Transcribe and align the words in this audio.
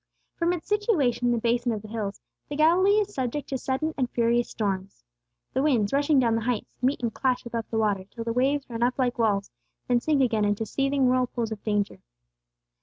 From 0.33 0.51
its 0.51 0.67
situation 0.67 1.27
in 1.27 1.31
the 1.31 1.37
basin 1.37 1.71
of 1.71 1.83
the 1.83 1.87
hills, 1.87 2.19
the 2.49 2.55
Galilee 2.55 2.99
is 3.01 3.13
subject 3.13 3.49
to 3.49 3.57
sudden 3.59 3.93
and 3.95 4.09
furious 4.09 4.49
storms. 4.49 5.03
The 5.53 5.61
winds, 5.61 5.93
rushing 5.93 6.19
down 6.19 6.33
the 6.33 6.41
heights, 6.41 6.75
meet 6.81 7.03
and 7.03 7.13
clash 7.13 7.45
above 7.45 7.69
the 7.69 7.77
water, 7.77 8.05
till 8.05 8.23
the 8.23 8.33
waves 8.33 8.67
run 8.67 8.81
up 8.81 8.97
like 8.97 9.19
walls, 9.19 9.51
then 9.87 9.99
sink 9.99 10.23
again 10.23 10.43
into 10.43 10.65
seething 10.65 11.07
whirlpools 11.07 11.51
of 11.51 11.63
danger. 11.63 11.99